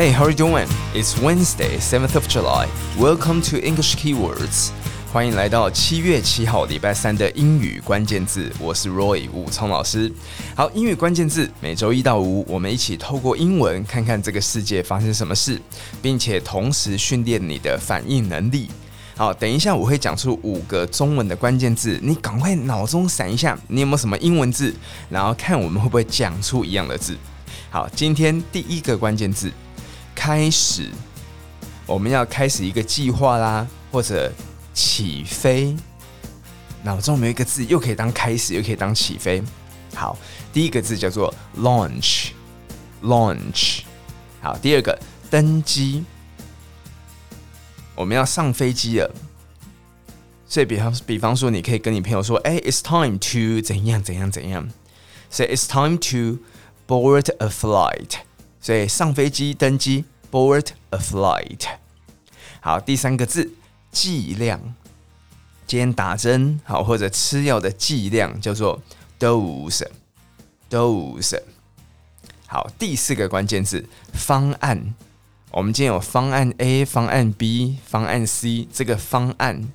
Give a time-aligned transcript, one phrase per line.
[0.00, 0.66] Hey, how are you doing?
[0.94, 2.66] It's Wednesday, seventh of July.
[2.98, 4.70] Welcome to English Keywords.
[5.12, 8.50] 欢迎来到七月七号礼拜三的英语关键字。
[8.58, 10.10] 我是 Roy 武聪老师。
[10.56, 15.60] 好，英语关键字每周一到五，我们一起透过英文看看这个世界发生什么事，
[16.00, 18.70] 并且同时训练你的反应能力。
[19.18, 24.74] 好，等一下我会讲出五个中文的关键字，你赶快脑中闪一下，你有没有什么英文字？
[25.10, 27.14] 然后看我们会不会讲出一样的字。
[27.68, 29.52] 好，今天第一个关键字。
[30.20, 30.90] 开始，
[31.86, 34.30] 我们要开始一个计划啦，或者
[34.74, 35.74] 起飞。
[36.82, 39.42] 脑中没有一个字，又可以当开始，又可以当起飞。
[39.94, 40.18] 好，
[40.52, 42.34] 第一个字叫做 launch，launch。
[44.42, 46.04] 好，第二个登机，
[47.94, 49.10] 我们要上飞机了。
[50.46, 54.68] 所以，比方比方说，你可以跟你朋友说：“哎，it's time to 怎样怎样怎样。”
[55.30, 56.36] 所以，it's time to
[56.86, 58.18] board a flight。
[58.60, 61.66] 所以上飞机登机，board a flight。
[62.60, 63.50] 好，第三个字
[63.90, 64.60] 剂量，
[65.66, 68.82] 今天打针好或者吃药的剂量叫做
[69.18, 71.40] dose，dose。
[72.46, 74.94] 好，第四个关键字方案，
[75.52, 79.72] 我们今天有方案 A、方案 B、方案 C，这个方案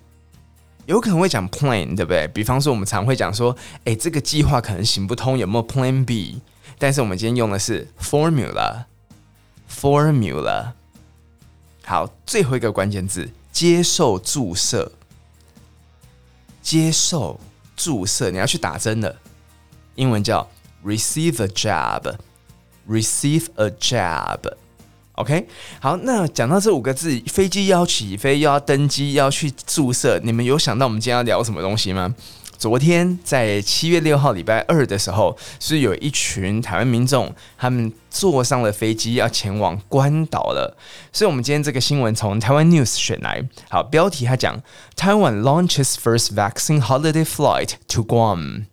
[0.85, 2.27] 有可能会讲 plan，对不对？
[2.27, 6.39] 比方说，我们常会讲说，哎，这个计划可能行不通，有没有 plan B？
[6.77, 10.73] 但是我们今天用的是 formula，formula。
[11.83, 14.91] 好，最后一个关键字，接受注射，
[16.61, 17.39] 接受
[17.75, 19.15] 注射，你要去打针的，
[19.95, 20.49] 英文叫
[20.83, 24.39] receive a jab，receive a jab。
[25.13, 25.47] OK，
[25.79, 32.13] 好，那讲到这五个字，飞机要起飞，又要登机，要去注射，你们有想到我们今天要聊什么东西吗？
[32.57, 40.77] 昨天在七月六号礼拜二的时候，是有一群台湾民众，他们坐上了飞机要前往关岛了。
[41.11, 43.43] 所以，我们今天这个新闻从台湾 News 选来。
[43.69, 44.61] 好，标题它讲
[44.95, 48.65] 台湾 launches first vaccine holiday flight to Guam。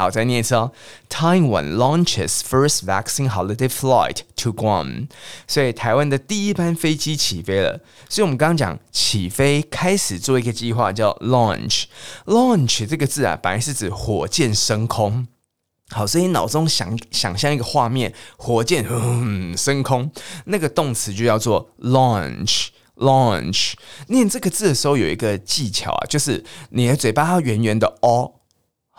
[0.00, 0.72] 好，再念一次哦。
[1.10, 5.08] Taiwan launches first vaccine holiday flight to Guam。
[5.46, 7.80] 所以台湾的第一班飞机起飞了。
[8.08, 11.84] 所以我们刚刚讲起飞，开始做一个计划，叫 launch。
[12.24, 15.26] launch 这个字啊，本来是指火箭升空。
[15.90, 18.82] 好，所以脑中想想象一个画面，火箭
[19.54, 20.10] 升空，
[20.46, 22.68] 那个动词就叫做 launch。
[22.96, 23.72] launch
[24.08, 28.32] 念这个字的时候有一个技巧啊，就是你的嘴巴要圆圆的哦。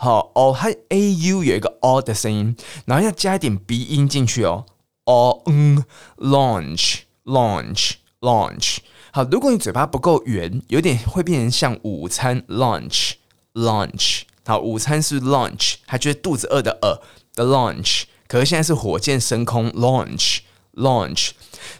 [0.02, 4.66] 好哦，它 a u 有一个 o 的声音，然后要加一点鼻音进去哦。
[5.04, 5.84] 哦，嗯
[6.16, 8.78] ，launch，launch，launch。
[9.12, 14.22] 好，如果你嘴巴不够圆，有点会变成像午餐 lunch，lunch。
[14.44, 17.00] 好，午餐是 lunch，还觉得肚子饿的饿
[17.36, 18.02] 的 lunch。
[18.26, 21.30] 可是现在是火箭升空 launch，launch。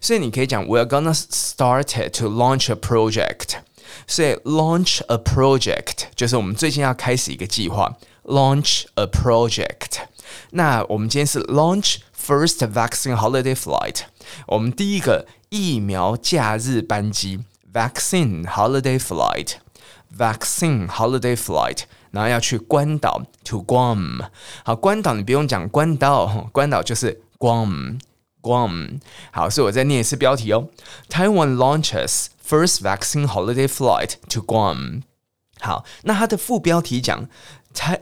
[0.00, 3.54] 所以你可以讲，We're gonna start to launch a project。
[4.06, 7.96] 所以 launch a project 就是我们最近要开始一个计划。
[8.23, 9.99] Launch a project。
[10.51, 14.01] 那我们今天是 launch first vaccine holiday flight。
[14.47, 17.39] 我们第一个疫苗假日班机，
[17.71, 21.79] vaccine holiday flight。vaccine holiday flight，
[22.11, 24.29] 然后要去关岛，to Guam。
[24.63, 28.99] 好，关岛你不用讲关岛，关岛就是 Guam。Guam。
[29.31, 30.69] 好，所以我再念一次标题哦。
[31.09, 35.03] Taiwan launches first vaccine holiday flight to Guam。
[35.59, 37.27] 好，那它的副标题讲。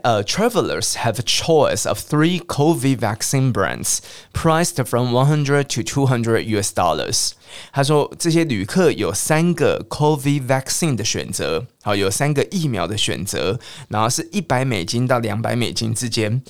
[0.02, 4.00] Uh, travelers have a choice of three COVID vaccine brands,
[4.32, 7.32] priced from one hundred to two hundred US dollars.
[7.72, 16.42] 他说，这些旅客有三个 COVID vaccine 的选择，好，有三个疫苗的选择，然后是一百美金到两百美金之间。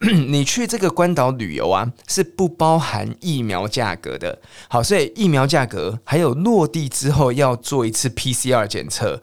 [0.00, 4.40] 你去这个关岛旅游啊，是不包含疫苗价格的。
[4.68, 9.22] 好，所以疫苗价格还有落地之后要做一次 PCR 检测，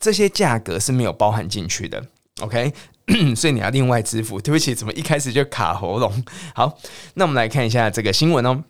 [0.00, 2.06] 这些价格是没有包含进去的。
[2.40, 2.72] OK，
[3.36, 4.40] 所以你要另外支付。
[4.40, 6.24] 对不起，怎么一开始就卡喉咙？
[6.54, 6.78] 好，
[7.14, 8.64] 那我们来看一下这个新闻哦。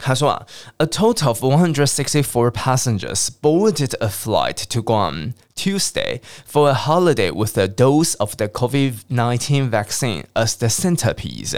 [0.00, 0.46] 他说啊，
[0.76, 7.32] A total of one hundred sixty-four passengers boarded a flight to Guam Tuesday for a holiday
[7.32, 11.56] with a dose of the COVID-19 vaccine as the centerpiece。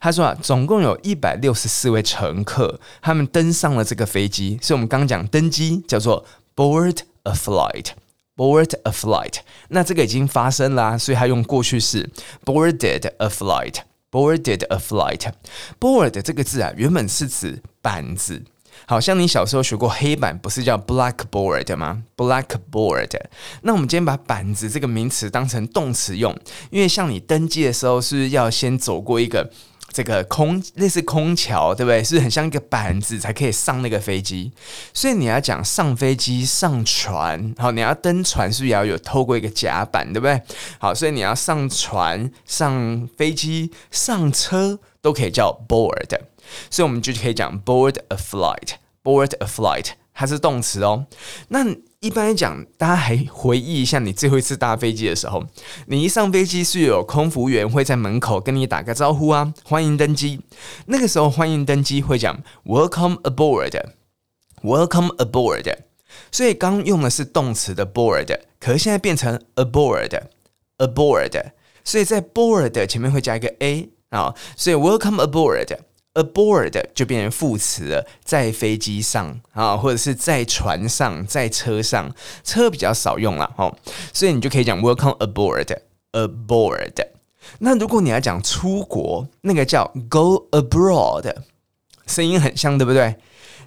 [0.00, 4.58] 他说啊，总共有一百六十四位乘客，他们登上了这个飞机。
[4.60, 7.92] 所以我们刚刚讲登机叫做 board a flight。
[8.35, 9.35] Board a flight，
[9.69, 12.09] 那这个已经发生啦，所以它用过去式
[12.43, 13.75] boarded a flight。
[14.11, 15.31] boarded a flight。
[15.79, 18.43] board 这个字啊，原本是指板子，
[18.85, 23.19] 好像你小时候学过黑板，不是叫 blackboard 吗？blackboard。
[23.63, 26.35] 那我们今天把板子这个名词当成动词用，
[26.69, 29.51] 因为像你登机的时候是要先走过一个
[29.93, 32.03] 这个空类似空桥，对不对？
[32.03, 34.51] 是很像一个板子才可以上那个飞机。
[34.93, 40.41] 所以你要讲上飞机、上船，好，你要登船是不是也要有透过一个甲板，对不对？
[40.79, 46.19] 好，所以你要上船、上飞机、上车都可以叫 board。
[46.69, 51.05] 所以我们就可以讲 board a flight，board a flight，它是动词哦。
[51.47, 51.63] 那
[52.03, 55.41] 一般来讲，大家还回忆一下，你最后一次搭飞机的时候，
[55.85, 60.41] 你一上飞机是有空服员会在门口跟你打个招呼啊，欢迎登机。
[60.87, 65.77] 那个时候欢迎登机会讲 Welcome aboard，Welcome aboard。
[66.29, 71.51] 所以刚用的是动词的 board，可是现在变成 aboard，aboard。
[71.85, 75.77] 所以在 board 前面会加一个 a 啊，所以 Welcome aboard。
[76.13, 82.13] Aboard 就变成副词了，在飞机上啊，或者是在船上，在车上，
[82.43, 83.75] 车比较少用了哦，
[84.13, 87.07] 所以你就可以讲 welcome aboard，aboard。
[87.59, 91.35] 那如果你要讲出国，那个叫 go abroad，
[92.05, 93.17] 声音很像，对不对？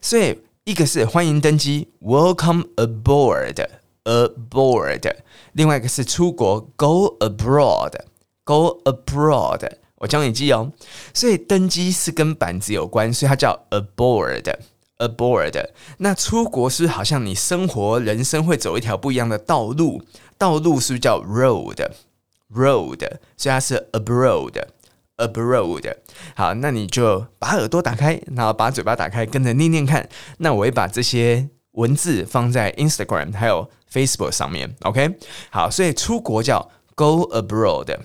[0.01, 5.17] 所以一个是欢迎登机，welcome aboard，aboard。
[5.53, 9.69] 另外一个是出国，go abroad，go abroad。
[9.99, 10.73] 我教你记哦，
[11.15, 15.69] 所以登机是跟板子有关，所以它叫 aboard，aboard。
[15.99, 20.03] 那出国是好像你生活人生会走一条不一样的道路，
[20.37, 23.09] 道路是不是叫 road，road？
[23.39, 25.97] 所以它是 abroad，abroad。
[26.35, 30.07] 好，那你就把耳朵打开，然后把嘴巴打开，跟着念念看。
[30.39, 35.17] 那我会把这些文字放在 Instagram 还有 Facebook 上面，OK？
[35.51, 37.97] 好，所以出国叫 go abroad。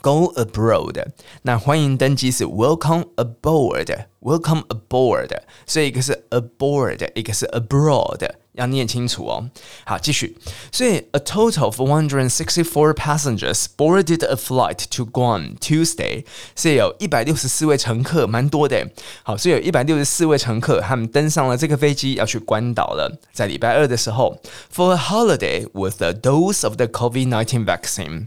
[0.00, 1.00] Go abroad，
[1.42, 5.30] 那欢迎登机是 Welcome aboard，Welcome aboard，
[5.64, 9.48] 所以一个是 aboard，一个是 abroad，要念清楚哦。
[9.84, 10.36] 好，继续。
[10.72, 16.24] 所以 a total of one hundred and sixty-four passengers boarded a flight to Guam Tuesday，
[16.56, 18.90] 所以有一百六十四位乘客，蛮多的。
[19.22, 23.20] 好，所以有一百六十四位乘客，他们登上了这个飞机，要去关岛了。
[23.32, 24.40] 在礼拜二的时候，
[24.74, 28.26] for a holiday with a dose of the COVID-19 vaccine。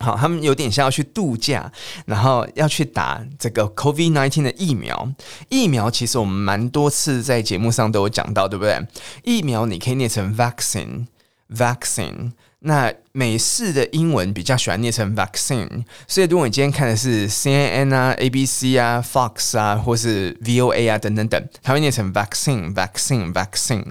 [0.00, 1.70] 好，他们有点像要去度假，
[2.06, 5.12] 然后要去打这个 COVID nineteen 的疫苗。
[5.48, 8.86] 疫苗其实我们蛮多次在节目上都有讲到，对不对？
[9.24, 12.32] 疫苗你可以念成 vaccine，vaccine。
[12.60, 23.84] 那美式的英文比较喜欢念成 vaccine，所以如果你今天看的是 CNN 啊、ABC 啊、Fox 啊，或是 VOA 啊等等等，它会念成 vaccine、vaccine、vaccine。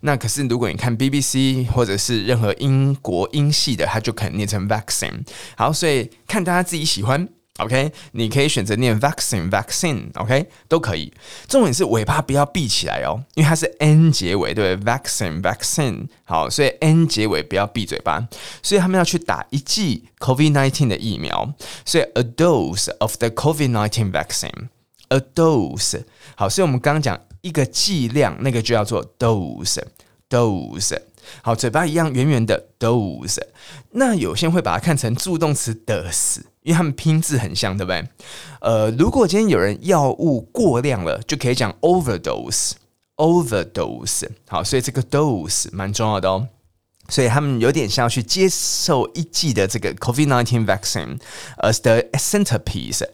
[0.00, 5.20] 那可是如果你看 BBC 或者是任何英国英系的，它就可能念成 vaccine。
[5.56, 7.28] 好，所以看大家自己喜欢。
[7.58, 11.12] OK，你可以选择念 vaccine，vaccine，OK，、都可以。
[11.46, 16.08] 重点是尾巴不要闭起来哦，因为它是 n 结尾，对不对，vaccine，vaccine。
[16.24, 18.26] 好，所以 n 结尾不要闭嘴巴。
[18.60, 21.54] 所以他们要去打一剂 COVID-19 的疫苗，
[21.84, 26.02] 所以 a dose of the COVID-19 vaccine，a dose。
[26.34, 30.98] 好，所以我们刚刚讲一个剂量，那个就叫做 dose，dose。
[31.40, 33.38] 好，嘴巴一样圆圆的 dose。
[33.92, 36.46] 那有些人会把它看成助动词的死。
[36.64, 38.02] 因为他们拼字很像，对不对？
[38.60, 44.30] 呃，如果今天有人药物过量了，就可以讲 overdose，overdose。
[44.48, 46.48] 好，所以这个 dose 蛮重要的哦。
[47.10, 51.18] 所以他们有点像去接受一剂的这个 COVID-19 vaccine
[51.58, 53.06] as the centerpiece。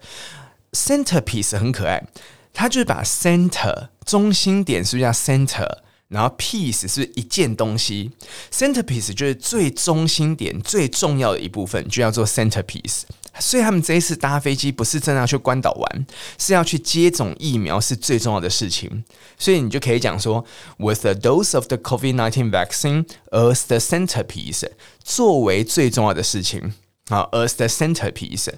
[0.71, 2.07] centerpiece 很可爱，
[2.53, 5.79] 它就是把 center 中心点是不是叫 center？
[6.07, 8.13] 然后 piece 是一件东西
[8.53, 13.03] ，centerpiece 就是最中心点、最重要的一部分，就叫做 centerpiece。
[13.39, 16.07] 所以他们这一次搭飞机不是真的要去关岛玩，
[16.39, 19.05] 是要去接种疫苗，是最重要的事情。
[19.39, 20.45] 所以你就可以讲说
[20.79, 24.69] ，with the dose of the COVID-19 vaccine as the centerpiece，
[25.03, 26.75] 作为最重要的事情
[27.09, 28.49] 啊，as the centerpiece。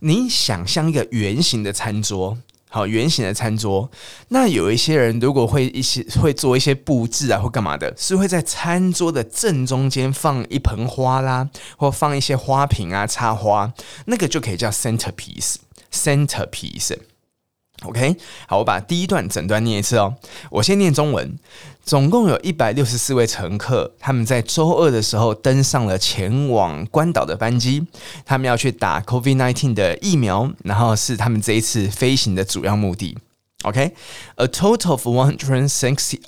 [0.00, 2.38] 你想象一个圆形的餐桌。
[2.72, 3.90] 好，圆形的餐桌，
[4.28, 13.70] 那有一些人如果会一些会做一些布置啊，或干嘛的，是会在餐桌的正中间放一盆花啦，或放一些花瓶啊，插花，
[14.06, 16.96] 那个就可以叫 centerpiece，centerpiece。
[17.84, 20.14] OK，好，我把第一段整段念一次哦。
[20.50, 21.38] 我先念中文。
[21.84, 27.84] 总共有一百六十四位乘客，他们在周二的时候登上了前往关岛的班机，
[28.24, 33.18] 他们要去打 COVID-19 的疫苗，然后是他们这一次飞行的主要目的。
[33.63, 34.51] OK，a、okay?
[34.51, 36.19] total of one hundred sixty。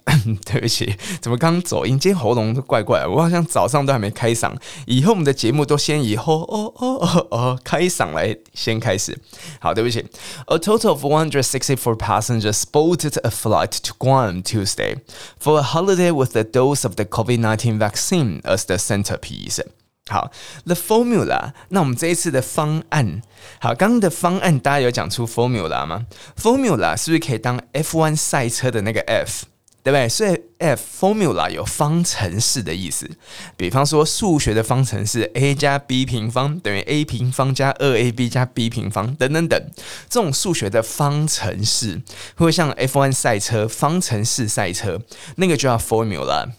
[0.45, 1.99] 对不起，怎么刚走音？
[1.99, 4.51] 今天喉咙都怪怪的，我好像早上都还没开嗓。
[4.87, 9.17] 以后我们的节目都先以后哦哦哦哦开嗓来先开始。
[9.59, 10.03] 好，对不起。
[10.47, 14.97] A total of one hundred sixty-four passengers boarded a flight to Guam Tuesday
[15.39, 19.61] for a holiday with a dose of the COVID-19 vaccine as the centerpiece.
[20.10, 20.30] 好
[20.66, 21.52] ，the formula。
[21.70, 23.22] 那我们这一次的方案，
[23.58, 26.06] 好，刚刚的方案大家有讲出 formula 吗
[26.38, 29.46] ？formula 是不是可以当 F1 赛车的那个 F，
[29.82, 30.06] 对不对？
[30.06, 33.10] 所以 F formula 有方程式的意思。
[33.56, 39.58] 比方说数学的方程式，a 加 b 平方等于 a 平方加二 ab 加 b 平方等等等，
[40.10, 42.02] 这种数学的方程式，
[42.36, 45.00] 会像 F1 赛车方程式赛车，
[45.36, 46.50] 那个就叫 formula。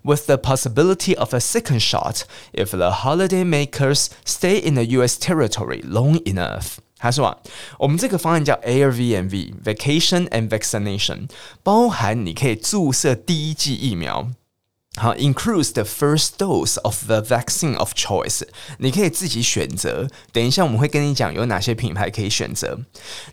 [0.03, 2.23] with the possibility of a second shot
[2.53, 5.19] if the holidaymakers stay in the U.S.
[5.19, 6.79] territory long enough.
[7.02, 7.38] 他说啊，
[7.80, 11.28] 我们这个方案叫 Airbnb，Vacation and Vaccination，
[11.64, 14.30] 包含你可以注射第一剂疫苗，
[14.98, 18.44] 好，includes the first dose of the vaccine of choice，
[18.78, 20.08] 你可以自己选择。
[20.32, 22.80] 等一下我们会跟你讲有哪些品牌可以选择。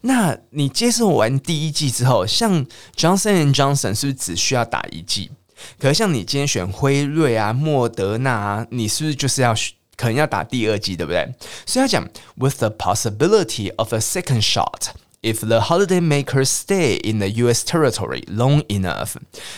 [0.00, 2.64] 那你接受完第一剂之后，像
[2.96, 5.30] Johnson and Johnson 是不是只需要打一剂？
[5.78, 9.54] 可是像你今天选辉瑞啊、莫德纳啊，你是不是就是要？
[9.97, 11.33] 可能要打第二剂，对不对？
[11.65, 14.89] 所以他讲，with the possibility of a second shot
[15.21, 17.63] if the holidaymakers stay in the U.S.
[17.63, 19.13] territory long enough。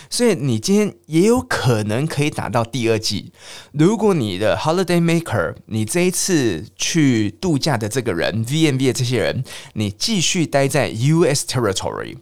[0.09, 3.31] 所以你今天也有可能可以打到第二剂，
[3.71, 9.43] 如果你的 holidaymaker，你这一次去度假的这个人，V&V 的这些人，
[9.73, 11.45] 你继续待在 U.S.
[11.47, 12.17] territory。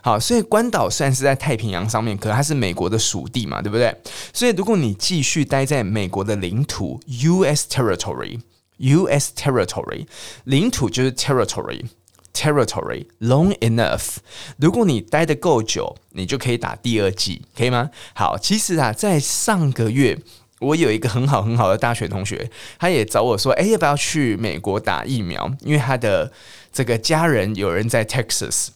[0.00, 3.94] 好，所以关岛虽然是在太平洋上面，可它是美国的属地嘛，对不对？
[4.32, 7.66] 所以如果你继续待在美国的领土 （U.S.
[7.68, 9.32] territory），U.S.
[9.36, 10.06] territory，
[10.44, 14.18] 领土就是 territory，territory long enough。
[14.56, 17.90] 如果你待得够久，你就可以打第二剂，可以吗？
[18.14, 20.16] 好，其实啊，在上个月，
[20.60, 25.52] 我有一个很好很好的大学同学，他也找我说，哎，要不要去美国打疫苗？
[25.60, 26.32] 因为他的
[26.72, 28.68] 这个家人有人在 Texas。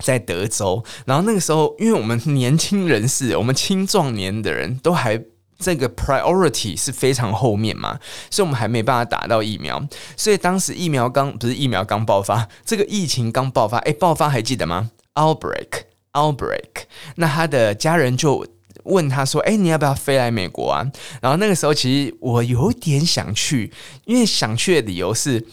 [0.00, 5.20] 在德州，然后那个时候，因为我们年轻人士，我们青壮年的人都还
[5.58, 7.98] 这个 priority 是非常后面嘛，
[8.30, 9.82] 所以我们还没办法打到疫苗。
[10.16, 16.84] 所以当时疫苗刚不是疫苗刚爆发，这个疫情刚爆发，哎，爆发还记得吗？Outbreak，Outbreak。
[17.16, 18.46] 那他的家人就
[18.84, 20.86] 问他说：“哎，你要不要飞来美国啊？”
[21.20, 23.72] 然后那个时候，其实我有点想去，
[24.04, 25.44] 因为想去的理由是。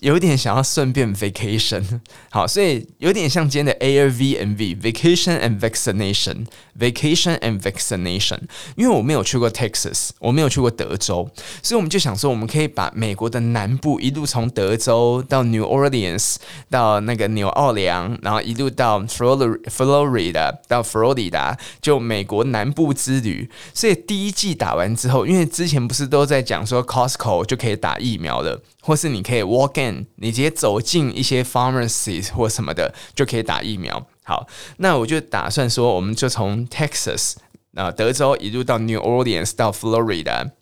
[0.00, 2.00] 有点想要顺便 vacation，
[2.30, 8.38] 好，所以有点像今天的 air vnv vacation and vaccination，vacation and vaccination。
[8.76, 11.30] 因为我没有去过 Texas，我没有去过德州，
[11.62, 16.36] 所以我们就想说，我们可以把美国的南部一路从德州到 New Orleans，
[16.70, 23.48] 到那个纽奥良，然后一路到 Florida，到佛罗里达，就美国南部之旅。
[23.72, 28.62] 所以第一季打完之后，因为之前不是都在讲说 Costco 就可以打疫苗了。
[28.86, 34.06] 或是你可以 walk in，你直接走进一些 pharmacies 或什么的，就可以打疫苗。
[34.22, 37.34] 好，那我就打算说，我们就从 Texas
[37.74, 40.52] 啊、呃、德州一路到 New Orleans 到 Florida，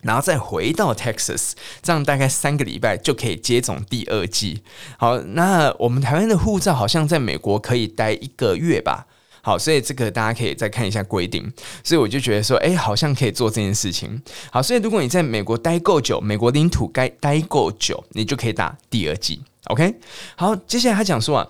[0.00, 1.52] 然后再回到 Texas，
[1.82, 4.62] 这样大概三个礼拜就可以接种第二剂。
[4.98, 9.06] 好，那我们台湾的护照好像在美国可以待一个月吧。
[9.45, 11.51] 好，所以这个大家可以再看一下规定。
[11.83, 14.21] 所以我就觉得说，哎，好像可以做这件事情。
[14.51, 19.41] 好，所以如果你在美国待够久，美国领土该待够久，你就可以打第二剂。
[19.65, 19.95] OK，
[20.35, 21.47] 好，接下来他讲说啊，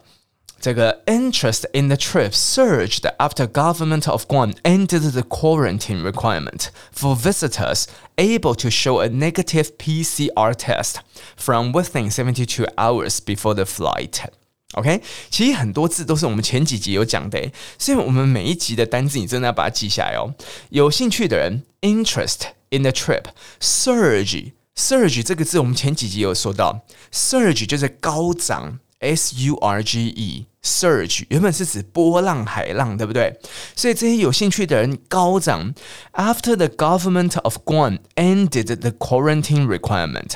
[0.62, 7.16] 这个 interest in the trip surged after government of Guam ended the quarantine requirement for
[7.16, 10.98] visitors able to show a negative PCR test
[11.36, 14.30] from within 72 hours before the flight。
[14.75, 20.35] OK，其实很多字都是我们前几集有讲的，所以我们每一集的单字你真的要把它记下来哦。
[20.71, 26.81] 有兴趣的人，interest in the trip，surge，surge 这个字我们前几集有说到
[27.13, 30.47] ，surge 就是高涨，S U R G E。
[30.63, 33.39] surge 原本是指波浪、海浪，对不对？
[33.77, 35.73] 所以这些有兴趣的人高涨。
[36.13, 40.33] After the government of Guam ended the quarantine requirement，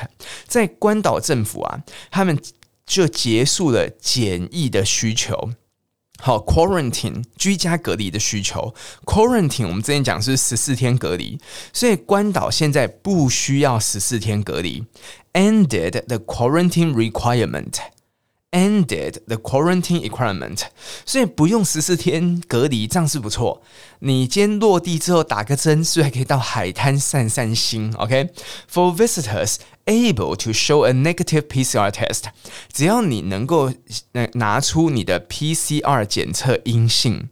[0.47, 1.81] 在关岛政府啊，
[2.13, 2.41] 他们
[2.91, 5.51] 就结束了检疫的需求。
[6.19, 8.75] 好，quarantine 居家隔离的需求。
[9.05, 11.39] quarantine 我们之前讲是十四天隔离，
[11.73, 14.85] 所以关岛现在不需要十四天隔离。
[15.33, 17.75] Ended the quarantine requirement.
[18.52, 20.62] Ended the quarantine requirement，
[21.06, 23.62] 所以不用十四天隔离，这样是不错。
[24.00, 27.94] 你今天落地之后打个针，是不是还可以到海滩散散心？
[27.98, 28.96] OK，for、okay?
[28.96, 32.28] visitors able to show a negative PCR test，
[32.72, 33.74] 只要你能够
[34.36, 37.28] 拿出你的 PCR 检测阴性，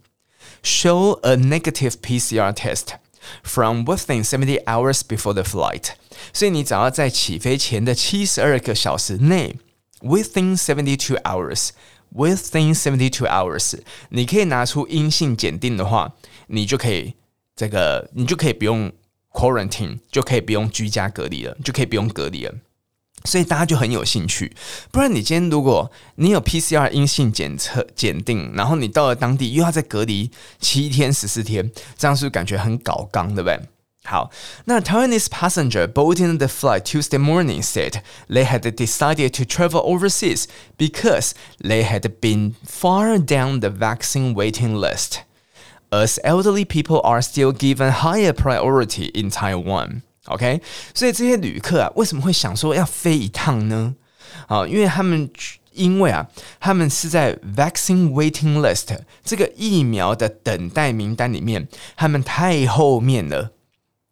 [0.62, 2.98] show a negative PCR test
[3.42, 5.92] from within seventy hours before the flight，
[6.34, 9.56] 所以你只要在起飞前的七十二个小时内。
[10.01, 11.69] Within seventy two hours,
[12.13, 13.77] within seventy two hours，
[14.09, 16.13] 你可以拿出阴性检定的话，
[16.47, 17.15] 你就可以
[17.55, 18.91] 这个，你就可以不用
[19.31, 22.55] quarantine，就可以不用居家隔离了，就可以不用隔离了。
[23.25, 24.55] 所以大家就很有兴趣。
[24.91, 33.59] 不然你今天如果你有 PCR 阴性检测检定，然后你到了当地又要再隔离七天十四天，这样是不是感觉很搞刚，对不对？
[34.08, 34.30] 好，
[34.66, 41.32] 那 Taiwanese passenger boarding the flight Tuesday morning said they had decided to travel overseas because
[41.58, 45.20] they had been far down the vaccine waiting list,
[45.88, 50.02] as elderly people are still given higher priority in Taiwan.
[50.26, 50.60] OK，
[50.92, 53.94] 所以这些旅客啊，为什么会想说要飞一趟呢？
[54.48, 55.30] 啊，因为他们
[55.72, 56.28] 因为啊，
[56.60, 61.66] 他们是在 vaccine waiting list 这个疫苗的等待名单里面，
[61.96, 63.52] 他们太后面了。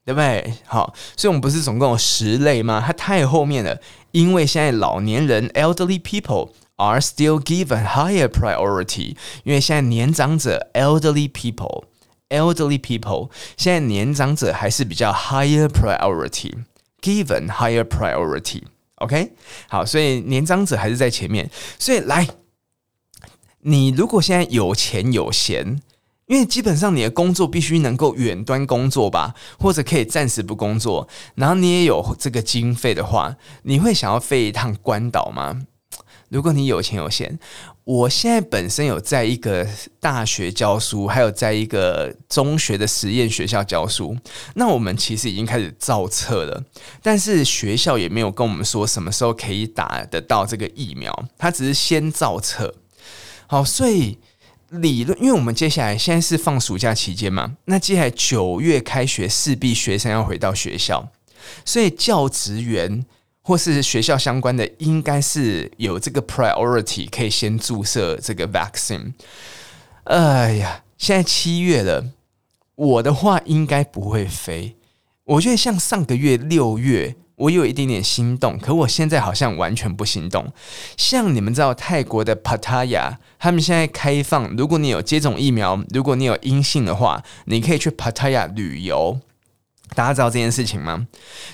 [0.08, 0.54] 对不对？
[0.66, 2.82] 好，所以我们不是总共有十类吗？
[2.88, 3.78] 它太后面了，
[4.12, 9.18] 因为现在老年人 （elderly people） are still given higher priority。
[9.44, 18.64] 因为现在年长者 （elderly people），elderly people，现在年长者还是比较 higher priority，given higher priority。
[19.00, 19.34] OK，
[19.68, 21.52] 好，所以年长者还是在前面。
[21.78, 22.26] 所以来，
[23.60, 25.82] 你如果现在有钱有闲。
[26.28, 35.62] 因为基本上你的工作必须能够远端工作吧，或者可以暂时不工作，然后你也有这个经费的话，你会想要飞一趟关岛吗？
[36.28, 37.40] 如果你有钱有闲，
[37.86, 39.66] 我现在本身有在一个
[40.02, 44.18] 大学教书，还有在一个中学的实验学校教书，
[44.56, 46.62] 那我们其实已经开始造册了，
[47.02, 52.76] 但是学校也没有跟我们说什么时候可以打得到这个疫苗，他只是先造册。
[53.48, 54.18] 好，所以。
[54.70, 61.08] 理论，因为我们接下来现在是放暑假期间嘛，那接下来九月开学，势必学生要回到学校，
[61.64, 63.06] 所以教职员
[63.42, 69.14] 或是学校相关的，应该是有这个 priority 可以先注射这个 vaccine。
[70.04, 72.06] 哎呀，现在七月了，
[72.76, 74.76] 我的话应该不会飞，
[75.24, 77.16] 我觉得像上个月六月。
[77.38, 80.52] 我有一点点心动，可我现在好像完全不心动。
[80.98, 89.20] 像你们知道泰国的 Pattaya，他们现在开放，如果你有接种疫苗，如果你有阴性的话，你可以去 Pattaya 旅游。
[89.94, 91.08] 大家知道这件事情吗？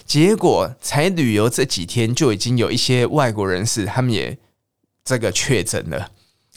[0.06, 4.38] 结果才旅游这几天，就已经有一些外国人士，他们也
[5.04, 6.10] 这个确诊了。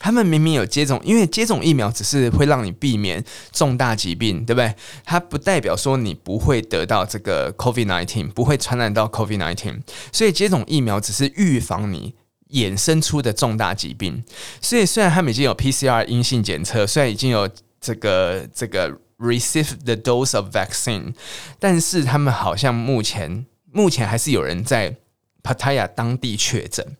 [0.06, 4.72] 他们明明有接种，因为接种疫苗只是会让你避免重大疾病，对不对？
[5.04, 9.80] 它不代表说你不会得到这个 COVID-19，不会传染到 COVID-19。
[10.12, 12.14] 所以接种疫苗只是预防你
[12.50, 14.22] 衍生出的重大疾病。
[14.60, 21.14] 所以虽然他们已经有 PCR 阴性检测，虽然已经有这个这个 receive the dose of vaccine，
[21.58, 24.94] 但是他们好像目前目前还是有人在
[25.42, 26.96] Pattaya 当地确诊，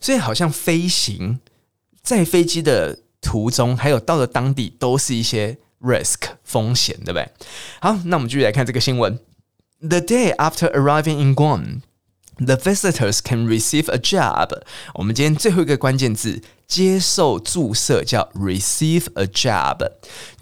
[0.00, 1.40] 所以好像飞行。
[2.10, 7.28] 在飞机的途中，还有到了当地，都是一些 risk 风险，对不对？
[7.80, 9.16] 好，那我们继续来看这个新闻。
[9.78, 11.82] The day after arriving in Guam,
[12.44, 14.60] the visitors can receive a jab。
[14.94, 19.78] 我们今天最后一个关键字，接受注射，叫 receive a jab。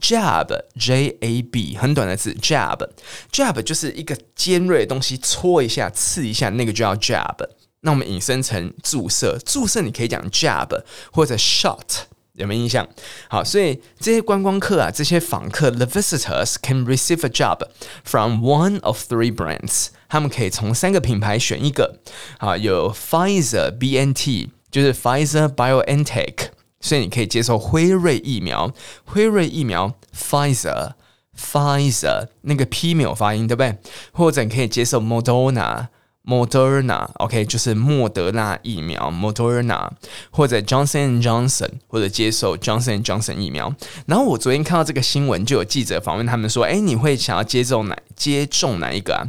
[0.00, 2.88] jab，J-A-B，很短的字，jab。
[3.30, 7.46] jab 就是一个尖锐的东西，戳一下、刺一下，那个就叫 jab。
[7.80, 12.88] 那我们引申成注射，注射你可以讲 jab 或者 shot，有没有印象？
[13.28, 17.60] 好，所以这些观光客啊，这些访客，the visitors can receive a job
[18.04, 22.00] from one of three brands，他们可以从三个品牌选一个。
[22.38, 26.48] 好，有 Pfizer BNT，就是 Pfizer BioNTech，
[26.80, 28.72] 所以你可以接受辉瑞疫苗，
[29.04, 30.94] 辉瑞疫苗 Pfizer
[31.38, 33.78] Pfizer 那个 P 没有发音，对不对？
[34.12, 35.86] 或者你可以接受 Moderna。
[36.28, 39.88] Moderna，OK，、就是莫德纳疫苗，Moderna
[40.30, 43.74] 或者 Johnson Johnson 或者接受 Johnson Johnson 疫苗。
[44.04, 49.24] 然后我昨天看到这个新闻，就有记者访问他们说：“诶，你会想要接种哪接种哪一个啊？”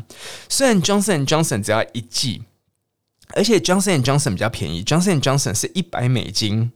[0.49, 2.43] 虽然 Johnson Johnson 只要一剂，
[3.35, 6.73] 而且 Johnson Johnson 比较便宜，Johnson Johnson 是一百美金。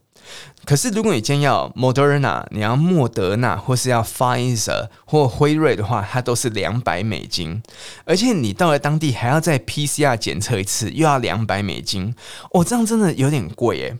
[0.65, 7.61] 可是，如果你今天要 Moderna，你要莫德纳，或是要 Pfizer 或辉瑞的话，它都是两百美金。
[8.05, 12.15] 而且你到了当地还要再 PCR 检测一次，又要两百美金。
[12.51, 13.97] 哦，这样真的有点贵耶，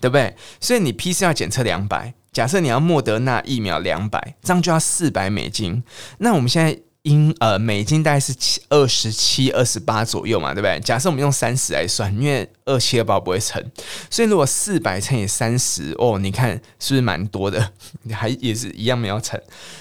[0.00, 0.34] 对不对？
[0.60, 5.82] 所以你 PCR 检测两百，假设你要莫德纳疫苗两百，这样就要四百美金。
[6.18, 6.78] 那我们现在。
[7.08, 10.78] 因呃，美金大概是七二十七、二十八左右嘛，对不对？
[10.80, 13.64] 假设我们用三十来算，因为二七二八不会乘，
[14.10, 17.72] 所以如果四百乘以三十，哦，你看是不是蛮多的？
[18.12, 19.40] 还也是一样没有乘，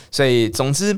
[0.09, 0.97] 所以总之，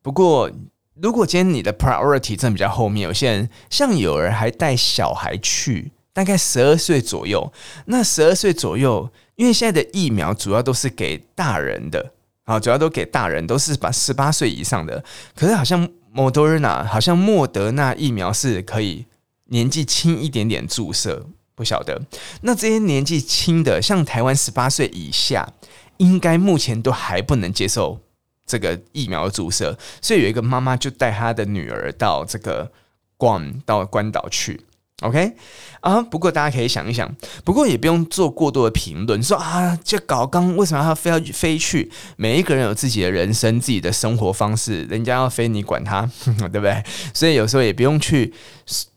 [0.00, 0.50] 不过
[0.94, 7.52] 如果今天你的 priority 正比较后面，有些人像有人还带小孩去，大概十二岁左右，
[7.84, 12.12] 那十二岁左右，因为现在的疫苗主要都是给大人的。
[12.44, 15.04] 啊，主要都给大人，都是把十八岁以上的。
[15.36, 19.06] 可是好像莫德纳，好像莫德纳疫苗是可以
[19.44, 22.02] 年纪轻一点点注射，不晓得。
[22.40, 25.52] 那这些年纪轻的，像台湾十八岁以下，
[25.98, 28.00] 应该目前都还不能接受
[28.44, 29.78] 这个疫苗注射。
[30.00, 32.72] 所以有一个妈妈就带她的女儿到这个
[33.16, 34.60] 关到关岛去。
[35.02, 35.32] OK
[35.80, 37.12] 啊，不过大家可以想一想，
[37.44, 41.90] 不过也不用做过多的评论，说啊，这搞刚为什么他非要飞去？
[42.16, 46.08] 每一个人有自己的人生、自己的生活方式，人家要飞你管他，
[46.52, 46.82] 对不对？
[47.12, 48.32] 所以有时候也不用去，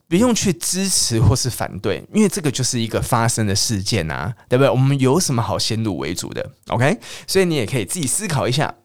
[0.08, 4.70] 不用去支持或是反对，因为这个就是一个发生的事件啊，对不对？
[4.70, 8.76] 我们有什么好先入为主的？OK，所以你也可以自己思考一下，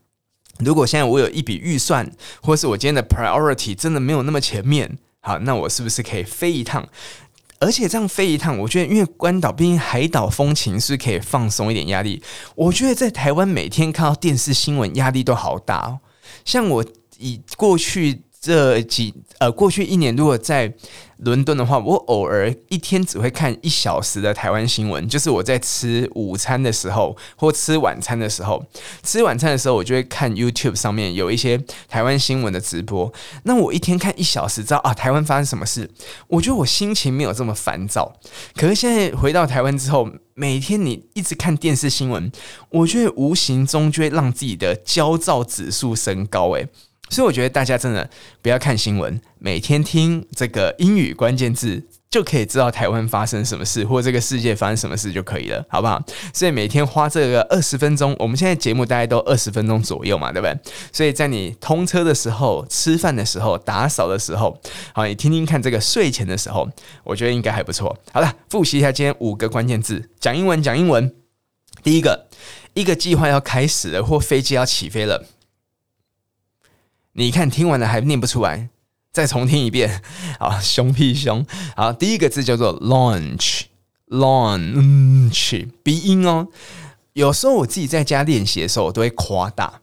[0.61, 4.97] 如果现在我有一笔预算，或是我今天的 priority 真的没有那么前面。
[5.21, 6.89] 好，那我是不是可以飞一趟？
[7.59, 12.23] 而且这样飞一趟，我觉得因为关岛毕竟海岛风情，是可以放松一点压力。
[12.55, 16.01] 我觉得在台湾每天看到电视新闻，压力都好大哦。
[16.45, 16.85] 像我
[17.19, 18.23] 以过去。
[18.41, 20.73] 这几呃，过去一年，如果在
[21.19, 28.65] 伦敦的话，我偶尔一天只会看一小时的台湾新闻，就是我在吃午餐的时候或吃晚餐的时候。
[29.03, 33.13] 吃晚餐的时候，我就会看 YouTube 上面有一些台湾新闻的直播。
[33.43, 35.91] 那我一天看一小时，知道啊，台湾发生什么事？
[36.29, 38.15] 我觉得我心情没有这么烦躁。
[38.57, 42.33] 可是现在回到台湾之后，每天你一直看电视新闻，
[42.71, 46.53] 我觉得无形中就会让自己的焦躁指数升高。
[46.53, 46.67] 诶。
[47.11, 48.09] 所以我觉得大家真的
[48.41, 56.03] 不要看新闻，每天听这个英语关键字就可以知道台湾发生什么事，或这个世界发生什么事就可以了，好不好？
[56.33, 60.59] 所以每天花这个二十分钟，我们现在节目大概都二十分钟左右嘛，对不对？
[60.93, 64.59] 所以在你通车的时候、吃饭的时候、打扫的时候，
[64.93, 66.69] 好，你听听看这个睡前的时候，
[67.05, 67.97] 我觉得应该还不错。
[68.13, 71.13] 好了，复习一下今天五个关键字，讲英文，讲英文。
[71.83, 72.27] 第一个，
[72.75, 75.25] 一个计划要开始了，或飞机要起飞了。
[77.21, 78.71] 你看，听完了还念不出来，
[79.13, 80.01] 再重听一遍。
[80.41, 81.45] 好，凶屁凶。
[81.77, 86.49] 好，第一个字叫做 launch，launch，鼻音哦。
[87.13, 89.83] 有时候我自己在家练习的时候，我都会夸大，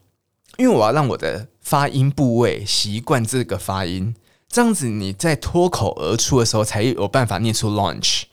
[0.57, 4.15] 因为我要让我的发音部位习惯这个发音，
[4.49, 8.23] 这样子你在脱口而出的时候才有办法念出 launch。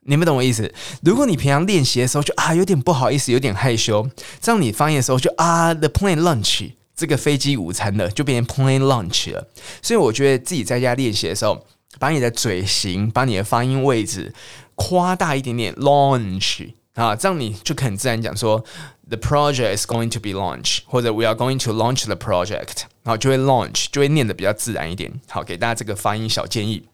[0.00, 0.74] 你们懂我意思？
[1.02, 4.06] 如果你平常练习的时候就啊有点不好意思，有点害羞，
[4.42, 6.72] 这样你发音的时候就啊 the plane lunch。
[6.96, 9.46] 这个飞机午餐的就变成 plane lunch 了，
[9.82, 11.66] 所以我觉得自己在家练习的时候，
[11.98, 14.32] 把你的嘴型、把你的发音位置
[14.74, 18.64] 夸大一点点，launch 啊，这样你就可以很自然讲说
[19.08, 25.12] the project is going to be launch，或者 we are going to launch the project，然后就会 launch，就会念得比较自然一点。
[25.28, 26.88] 好，给大家这个发音小建议。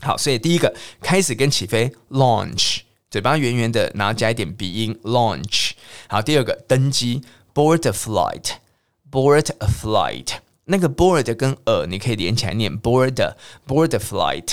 [0.00, 5.70] 好，所以第一个开始跟起飞 launch，嘴巴圆圆的，然后加一点鼻音 launch。
[6.08, 7.22] 好，第二个登机
[7.54, 8.56] board the flight。
[9.16, 10.28] Board a flight，
[10.66, 13.34] 那个 board 跟 a 你可以连起来念 board
[13.66, 14.48] board flight。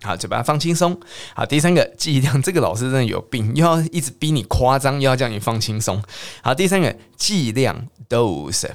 [0.00, 0.98] 好，就把它放轻松。
[1.34, 6.02] 好，第三个剂量，这个老师真的有病，又要一直逼你夸张，又要叫你放轻松。
[6.40, 8.70] 好，第三个剂量 dose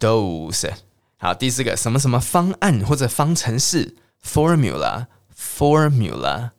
[0.00, 0.72] dose。
[1.18, 3.94] 好，第四个什么什么方案或者方程式
[4.26, 6.52] formula formula。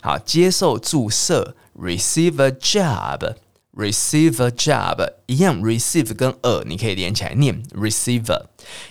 [0.00, 3.34] 好，接受注射 receive a job。
[3.74, 8.44] Receive a job 一样，receive 跟 a 你可以连起来念 receiver。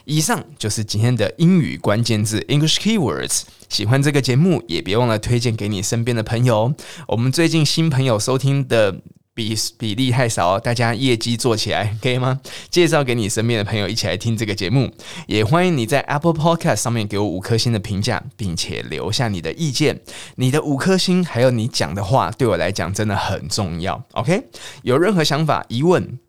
[0.06, 3.44] 以上就是今天的英语关键字 English keywords。
[3.70, 6.74] 喜欢这个节目，也别忘了推荐给你身边的朋友。
[7.08, 9.02] 我们最近新朋友收听的。
[9.41, 12.39] 比比例太少，大家业绩做起来 可以吗？
[12.69, 14.91] 介绍给你身边的朋友一起来听这个节目，
[15.27, 19.99] 也欢迎你在 Apple Podcast 上面给我五颗星的评价，并且留下你的意见。
[20.36, 24.04] 你的五颗星还有你讲的话，对我来讲真的很重要。
[24.12, 24.43] OK，
[24.84, 26.19] 有任何想法、疑问，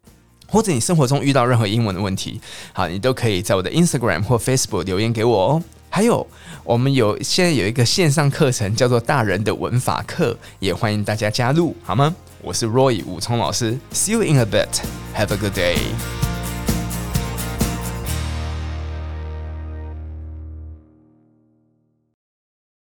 [0.49, 2.41] 或者你生活中遇到任何英文的问题，
[2.73, 5.63] 好，你都可以在我的 Instagram 或 Facebook 留言给我哦。
[5.95, 6.27] 还有，
[6.65, 12.17] 我们有现在有一个线上课程叫做《大人的文法课》，也欢迎大家加入，好吗？
[12.42, 14.82] 我是 Roy 武聪老师，See you in a bit.
[15.16, 15.78] Have a good day.